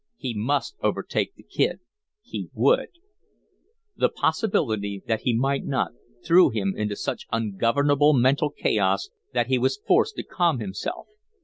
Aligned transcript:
He 0.17 0.33
must 0.33 0.77
overtake 0.81 1.35
the 1.35 1.43
Kid 1.43 1.79
he 2.23 2.49
WOULD! 2.55 2.87
The 3.95 4.09
possibility 4.09 5.03
that 5.05 5.21
he 5.21 5.35
might 5.37 5.63
not 5.63 5.91
threw 6.25 6.49
him 6.49 6.73
into 6.75 6.95
such 6.95 7.27
ungovernable 7.31 8.13
mental 8.13 8.49
chaos 8.49 9.11
that 9.33 9.45
he 9.45 9.59
was 9.59 9.77
forced 9.85 10.15
to 10.15 10.23
calm 10.23 10.57
himself. 10.57 11.05